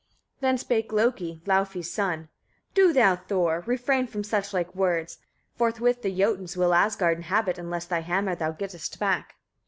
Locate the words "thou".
2.91-3.17, 8.33-8.51